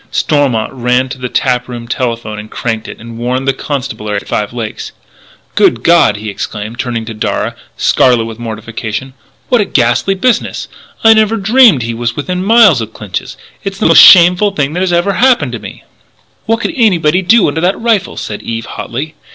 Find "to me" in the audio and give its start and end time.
15.51-15.83